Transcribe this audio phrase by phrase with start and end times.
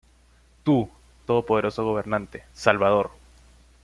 [0.63, 0.89] Tú,
[1.27, 3.11] todopoderoso gobernante, Salvador!